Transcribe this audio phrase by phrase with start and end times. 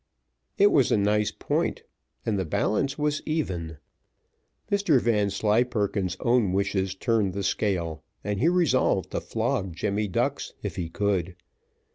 [0.57, 1.83] It was a nice point,
[2.25, 3.77] and the balance was even.
[4.71, 10.75] Mr Vanslyperken's own wishes turned the scale, and he resolved to flog Jemmy Ducks if
[10.75, 11.35] he could.